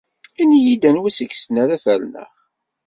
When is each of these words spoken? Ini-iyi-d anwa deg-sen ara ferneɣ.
Ini-iyi-d 0.41 0.83
anwa 0.89 1.09
deg-sen 1.17 1.55
ara 1.63 1.77
ferneɣ. 1.83 2.31